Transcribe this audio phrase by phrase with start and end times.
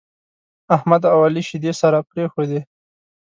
[0.75, 2.61] احمد او عالي شيدې سره پرېښودې.